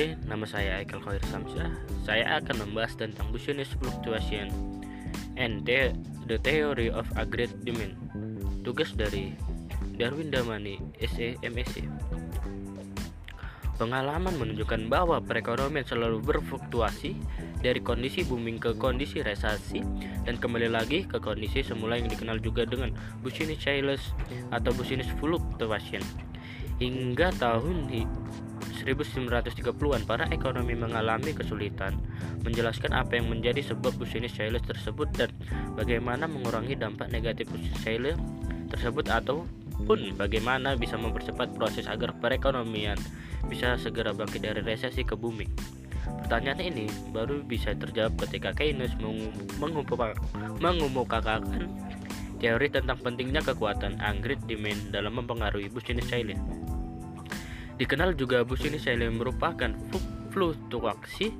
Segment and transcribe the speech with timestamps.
[0.00, 1.76] Oke, nama saya Ekel Khair Samsyah.
[2.08, 4.48] Saya akan membahas tentang business fluctuation
[5.36, 5.92] and the,
[6.24, 8.00] the theory of aggregate demand.
[8.64, 9.36] Tugas dari
[10.00, 11.84] Darwin Damani, SE MSc.
[13.76, 17.20] Pengalaman menunjukkan bahwa perekonomian selalu berfluktuasi
[17.60, 19.84] dari kondisi booming ke kondisi resesi
[20.24, 24.16] dan kembali lagi ke kondisi semula yang dikenal juga dengan business cycles
[24.48, 26.00] atau business fluctuation.
[26.80, 27.92] Hingga tahun
[28.82, 31.96] 1930-an para ekonomi mengalami kesulitan
[32.42, 35.30] menjelaskan apa yang menjadi sebab business cycles tersebut dan
[35.76, 38.16] bagaimana mengurangi dampak negatif business cycles
[38.70, 42.96] tersebut ataupun bagaimana bisa mempercepat proses agar perekonomian
[43.50, 45.44] bisa segera bangkit dari resesi ke bumi?
[46.24, 48.94] Pertanyaan ini baru bisa terjawab ketika Keynes
[50.62, 51.42] mengemukakan
[52.40, 56.38] teori tentang pentingnya kekuatan aggregate demand dalam mempengaruhi business cycle.
[57.80, 59.72] Dikenal juga business cycle merupakan
[60.36, 61.32] fluktuasi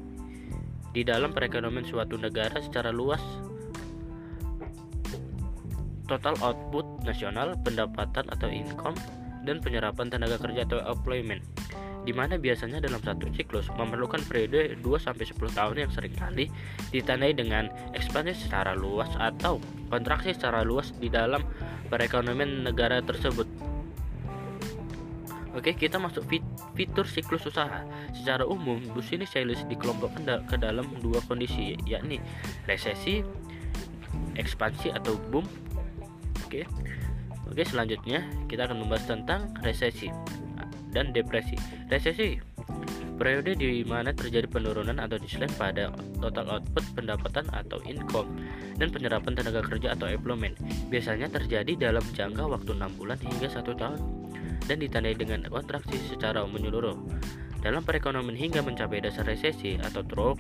[0.97, 3.21] di dalam perekonomian suatu negara secara luas
[6.09, 8.97] total output nasional, pendapatan atau income,
[9.45, 11.45] dan penyerapan tenaga kerja atau employment
[12.01, 16.49] di mana biasanya dalam satu siklus memerlukan periode 2-10 tahun yang sering kali
[16.97, 19.61] ditandai dengan ekspansi secara luas atau
[19.93, 21.45] kontraksi secara luas di dalam
[21.93, 23.45] perekonomian negara tersebut.
[25.51, 26.45] Oke, kita masuk fit
[26.79, 27.83] fitur siklus usaha.
[28.15, 32.23] Secara umum, business cycles dikelompokkan da ke dalam dua kondisi, yakni
[32.71, 33.27] resesi,
[34.39, 35.43] ekspansi atau boom.
[36.47, 36.67] Oke.
[37.51, 40.07] Oke, selanjutnya kita akan membahas tentang resesi
[40.95, 41.59] dan depresi.
[41.91, 42.39] Resesi
[43.21, 45.93] periode di mana terjadi penurunan atau decline pada
[46.25, 48.33] total output pendapatan atau income
[48.81, 50.57] dan penyerapan tenaga kerja atau employment
[50.89, 54.01] biasanya terjadi dalam jangka waktu 6 bulan hingga satu tahun
[54.71, 56.95] dan ditandai dengan kontraksi secara menyeluruh
[57.59, 60.39] dalam perekonomian hingga mencapai dasar resesi atau trough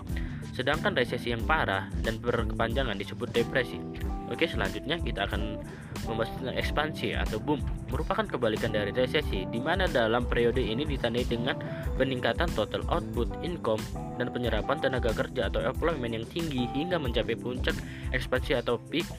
[0.54, 3.82] sedangkan resesi yang parah dan berkepanjangan disebut depresi
[4.30, 5.58] Oke, selanjutnya kita akan
[6.06, 7.58] membahas tentang ekspansi atau boom,
[7.90, 11.58] merupakan kebalikan dari resesi, di mana dalam periode ini ditandai dengan
[11.98, 13.82] peningkatan total output, income,
[14.22, 17.74] dan penyerapan tenaga kerja atau employment yang tinggi hingga mencapai puncak
[18.14, 19.10] ekspansi atau peak.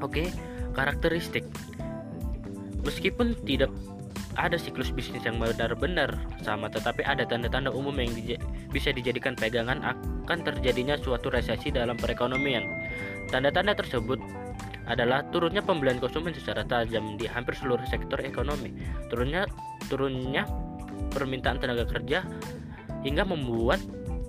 [0.00, 0.32] Oke,
[0.72, 1.44] karakteristik.
[2.80, 3.68] Meskipun tidak
[4.34, 8.38] ada siklus bisnis yang benar-benar sama, tetapi ada tanda-tanda umum yang dij
[8.70, 12.66] bisa dijadikan pegangan akan terjadinya suatu resesi dalam perekonomian.
[13.30, 14.18] Tanda-tanda tersebut
[14.84, 18.74] adalah turunnya pembelian konsumen secara tajam di hampir seluruh sektor ekonomi,
[19.08, 19.48] turunnya
[19.88, 20.44] turunnya
[21.14, 22.26] permintaan tenaga kerja
[23.06, 23.80] hingga membuat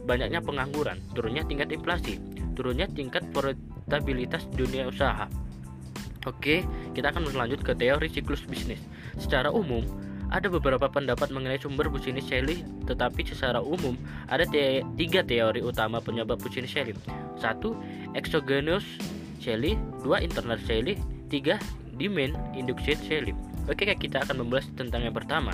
[0.06, 2.22] banyaknya pengangguran, turunnya tingkat inflasi,
[2.54, 5.28] turunnya tingkat profitabilitas dunia usaha.
[6.26, 6.66] Oke,
[6.98, 8.82] kita akan berlanjut ke teori siklus bisnis.
[9.22, 9.86] Secara umum,
[10.34, 13.94] ada beberapa pendapat mengenai sumber business Shelley, tetapi secara umum
[14.26, 16.98] ada te tiga teori utama penyebab business Shelley.
[17.38, 17.78] Satu,
[18.18, 18.84] exogenous
[19.38, 20.98] Shelley, dua internal Shelley,
[21.30, 21.62] tiga
[21.94, 23.38] demand induced Shelley.
[23.70, 25.54] Oke, kita akan membahas tentang yang pertama,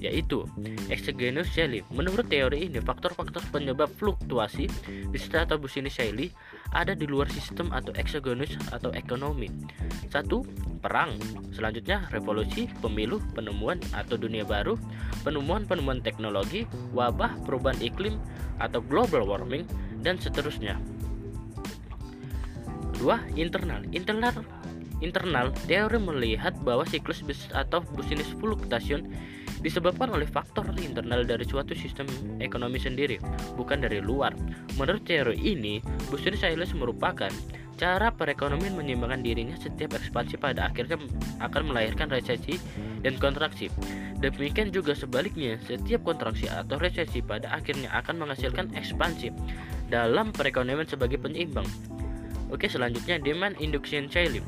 [0.00, 0.44] yaitu
[0.88, 1.84] exogenous Shelley.
[1.92, 4.68] Menurut teori ini, faktor-faktor penyebab fluktuasi
[5.08, 6.32] bisnis atau business Shelley
[6.70, 9.50] ada di luar sistem atau exogenous atau ekonomi.
[10.10, 10.46] Satu,
[10.78, 11.18] perang.
[11.50, 14.78] Selanjutnya, revolusi, pemilu, penemuan atau dunia baru,
[15.26, 18.18] penemuan-penemuan teknologi, wabah, perubahan iklim
[18.62, 19.66] atau global warming
[20.02, 20.78] dan seterusnya.
[23.00, 23.80] Dua, internal.
[23.96, 24.44] Internal
[25.00, 29.08] internal teori melihat bahwa siklus bisnis atau business fluctuation
[29.60, 32.08] disebabkan oleh faktor internal dari suatu sistem
[32.40, 33.20] ekonomi sendiri,
[33.60, 34.32] bukan dari luar.
[34.80, 37.28] Menurut teori ini, business cycles merupakan
[37.80, 41.00] cara perekonomian menyeimbangkan dirinya setiap ekspansi pada akhirnya
[41.40, 42.60] akan melahirkan resesi
[43.00, 43.72] dan kontraksi.
[44.20, 49.32] Demikian juga sebaliknya, setiap kontraksi atau resesi pada akhirnya akan menghasilkan ekspansi
[49.88, 51.64] dalam perekonomian sebagai penyeimbang.
[52.52, 54.44] Oke, selanjutnya demand induction cycle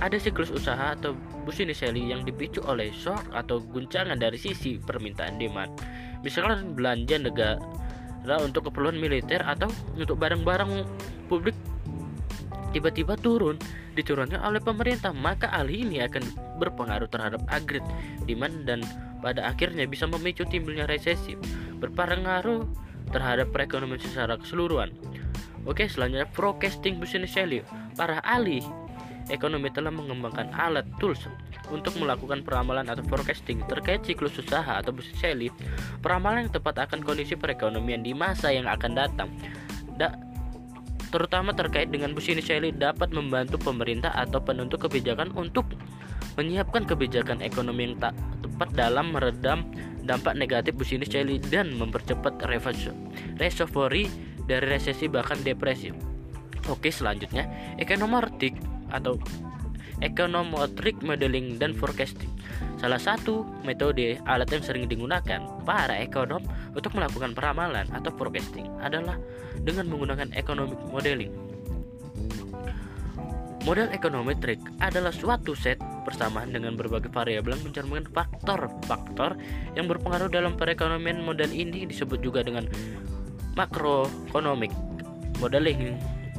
[0.00, 1.12] ada siklus usaha atau
[1.44, 5.76] business cycle yang dipicu oleh shock atau guncangan dari sisi permintaan demand.
[6.24, 10.84] Misalkan belanja negara untuk keperluan militer atau untuk barang-barang
[11.28, 11.56] publik
[12.70, 13.58] tiba-tiba turun
[13.98, 16.22] diturunkan oleh pemerintah maka hal ini akan
[16.62, 17.82] berpengaruh terhadap agregat
[18.24, 18.80] demand dan
[19.20, 21.34] pada akhirnya bisa memicu timbulnya resesi
[21.82, 22.64] berpengaruh
[23.10, 24.94] terhadap perekonomian secara keseluruhan
[25.66, 27.66] oke selanjutnya forecasting business value
[27.98, 28.62] para ahli
[29.28, 31.28] ekonomi telah mengembangkan alat tools
[31.68, 35.48] untuk melakukan peramalan atau forecasting terkait siklus usaha atau bisnis seli,
[36.00, 39.28] peramalan yang tepat akan kondisi perekonomian di masa yang akan datang.
[40.00, 40.16] Da
[41.10, 45.68] terutama terkait dengan bisnis seli dapat membantu pemerintah atau penentu kebijakan untuk
[46.38, 48.14] menyiapkan kebijakan ekonomi yang tak
[48.60, 49.64] mempercepat dalam meredam
[50.04, 52.36] dampak negatif bisnis Chile dan mempercepat
[53.40, 54.04] recovery
[54.44, 55.92] dari resesi bahkan depresi.
[56.68, 57.48] Oke, selanjutnya
[57.80, 58.52] ekonometrik
[58.92, 59.16] atau
[60.00, 62.30] econometric modeling dan forecasting.
[62.80, 66.40] Salah satu metode alat yang sering digunakan para ekonom
[66.72, 69.20] untuk melakukan peramalan atau forecasting adalah
[69.60, 71.32] dengan menggunakan economic modeling.
[73.68, 75.76] Model ekonometrik adalah suatu set
[76.08, 79.36] persamaan dengan berbagai variabel yang mencerminkan faktor-faktor
[79.76, 81.20] yang berpengaruh dalam perekonomian.
[81.20, 82.64] Model ini disebut juga dengan
[83.60, 84.72] makroekonomik.
[85.44, 85.92] Model ini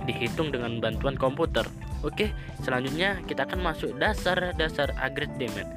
[0.10, 1.70] dihitung dengan bantuan komputer.
[2.02, 2.34] Oke,
[2.66, 5.70] selanjutnya kita akan masuk dasar-dasar aggregate demand.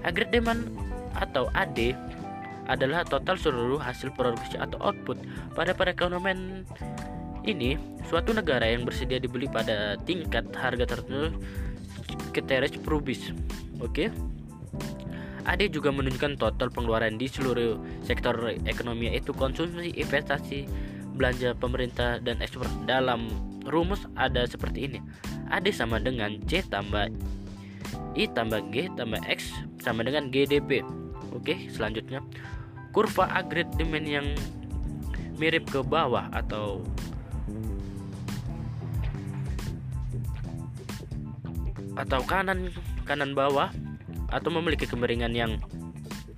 [0.00, 0.62] Aggregate demand
[1.16, 1.92] atau AD
[2.68, 5.16] adalah total seluruh hasil produksi atau output
[5.56, 6.64] pada perekonomian
[7.48, 11.32] ini suatu negara yang bersedia dibeli pada tingkat harga tertentu
[12.36, 13.32] keteres probis.
[13.80, 14.12] Oke.
[15.48, 18.36] AD juga menunjukkan total pengeluaran di seluruh sektor
[18.68, 20.68] ekonomi yaitu konsumsi, investasi,
[21.16, 22.68] belanja pemerintah dan ekspor.
[22.84, 23.32] Dalam
[23.64, 24.98] rumus ada seperti ini.
[25.48, 27.08] AD sama dengan C tambah
[28.16, 30.82] I tambah G tambah X sama dengan GDP.
[31.32, 32.24] Oke, selanjutnya
[32.92, 34.26] kurva aggregate demand yang
[35.38, 36.82] mirip ke bawah atau
[41.94, 42.70] atau kanan
[43.06, 43.70] kanan bawah
[44.30, 45.58] atau memiliki kemiringan yang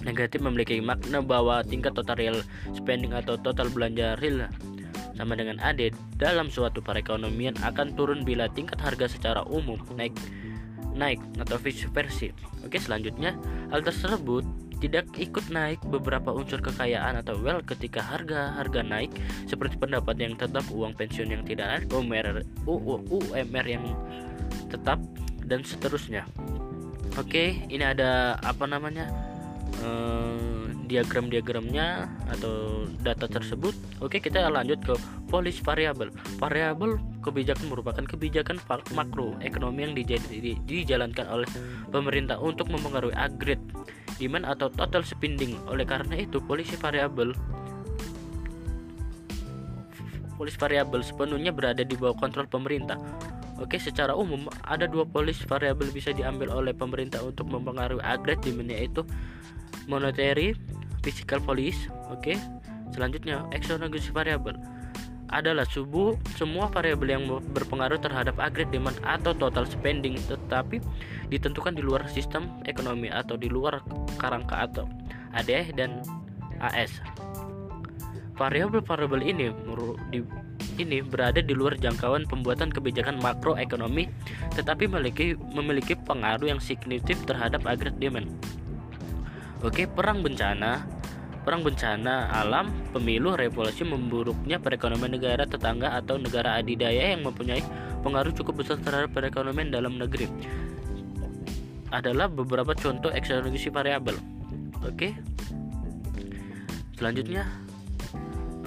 [0.00, 2.38] negatif memiliki makna bahwa tingkat total real
[2.72, 4.48] spending atau total belanja real
[5.20, 10.16] sama dengan AD dalam suatu perekonomian akan turun bila tingkat harga secara umum naik
[10.96, 12.32] naik atau vice versa.
[12.64, 13.36] Oke, selanjutnya
[13.68, 14.42] hal tersebut
[14.80, 19.12] tidak ikut naik beberapa unsur kekayaan atau wealth ketika harga-harga naik
[19.44, 23.84] seperti pendapat yang tetap, uang pensiun yang tidak naik, UMR, UMR yang
[24.72, 24.96] tetap
[25.44, 26.24] dan seterusnya.
[27.20, 29.12] Oke, ini ada apa namanya
[29.84, 30.29] eh,
[30.90, 33.70] diagram-diagramnya atau data tersebut.
[34.02, 34.94] Oke, kita lanjut ke
[35.30, 36.10] polis variabel.
[36.42, 38.58] Variabel kebijakan merupakan kebijakan
[38.98, 39.94] makro ekonomi yang
[40.66, 41.48] dijalankan oleh
[41.94, 43.62] pemerintah untuk mempengaruhi aggregate
[44.18, 45.54] demand atau total spending.
[45.70, 47.32] Oleh karena itu, polisi variabel
[50.40, 52.96] polis variabel sepenuhnya berada di bawah kontrol pemerintah.
[53.60, 58.72] Oke, secara umum ada dua polis variabel bisa diambil oleh pemerintah untuk mempengaruhi agregat demand
[58.72, 59.04] yaitu
[59.84, 60.56] monetary
[61.00, 61.88] physical policy.
[62.12, 62.36] Oke.
[62.90, 64.58] Selanjutnya exogenous variable
[65.30, 67.24] adalah subuh semua variabel yang
[67.54, 70.82] berpengaruh terhadap agregat demand atau total spending tetapi
[71.30, 73.78] ditentukan di luar sistem ekonomi atau di luar
[74.18, 74.90] kerangka atau
[75.30, 76.02] ADE dan
[76.58, 76.98] AS.
[78.34, 79.46] Variabel-variabel ini
[80.80, 84.10] ini berada di luar jangkauan pembuatan kebijakan makroekonomi
[84.58, 88.26] tetapi memiliki memiliki pengaruh yang signifikan terhadap agregat demand.
[89.60, 91.00] Oke, perang bencana
[91.40, 97.64] perang bencana alam, pemilu, revolusi memburuknya perekonomian negara tetangga atau negara adidaya yang mempunyai
[98.04, 100.28] pengaruh cukup besar terhadap perekonomian dalam negeri
[101.90, 104.14] adalah beberapa contoh eksternalisasi variabel.
[104.84, 105.16] Oke.
[107.00, 107.48] Selanjutnya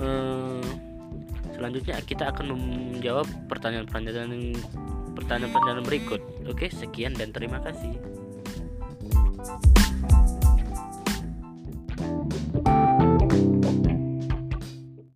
[0.02, 0.66] eh,
[1.54, 4.58] Selanjutnya kita akan menjawab pertanyaan-pertanyaan
[5.14, 6.20] pertanyaan-pertanyaan berikut.
[6.50, 7.94] Oke, sekian dan terima kasih.